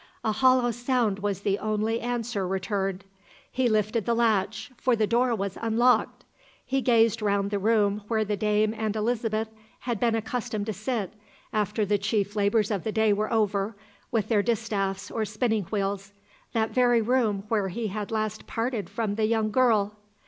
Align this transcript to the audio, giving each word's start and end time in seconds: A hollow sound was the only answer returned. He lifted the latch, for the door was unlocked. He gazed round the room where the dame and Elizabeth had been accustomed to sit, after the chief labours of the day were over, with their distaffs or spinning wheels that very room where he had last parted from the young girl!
A 0.23 0.31
hollow 0.31 0.71
sound 0.71 1.19
was 1.19 1.41
the 1.41 1.59
only 1.59 1.99
answer 2.01 2.47
returned. 2.47 3.03
He 3.51 3.69
lifted 3.69 4.07
the 4.07 4.15
latch, 4.15 4.71
for 4.75 4.95
the 4.95 5.05
door 5.05 5.35
was 5.35 5.59
unlocked. 5.61 6.25
He 6.65 6.81
gazed 6.81 7.21
round 7.21 7.51
the 7.51 7.59
room 7.59 8.01
where 8.07 8.25
the 8.25 8.35
dame 8.35 8.73
and 8.75 8.95
Elizabeth 8.95 9.49
had 9.81 9.99
been 9.99 10.15
accustomed 10.15 10.65
to 10.65 10.73
sit, 10.73 11.13
after 11.53 11.85
the 11.85 11.99
chief 11.99 12.35
labours 12.35 12.71
of 12.71 12.83
the 12.83 12.91
day 12.91 13.13
were 13.13 13.31
over, 13.31 13.75
with 14.09 14.27
their 14.27 14.41
distaffs 14.41 15.11
or 15.11 15.23
spinning 15.23 15.65
wheels 15.65 16.13
that 16.53 16.71
very 16.71 16.99
room 17.03 17.43
where 17.49 17.67
he 17.67 17.89
had 17.89 18.09
last 18.09 18.47
parted 18.47 18.89
from 18.89 19.13
the 19.13 19.25
young 19.27 19.51
girl! 19.51 19.93